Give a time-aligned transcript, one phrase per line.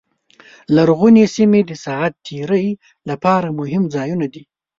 [0.75, 2.67] لرغونې سیمې د ساعت تېرۍ
[3.09, 4.43] لپاره مهم ځایونه دي.